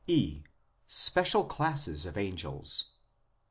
[0.07, 0.41] (e)
[0.87, 2.85] Special classes of angels.